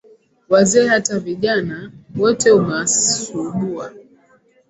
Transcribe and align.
Wazee 0.49 0.87
hata 0.87 1.19
vijana, 1.19 1.91
wote 2.17 2.51
umewasubua, 2.51 3.93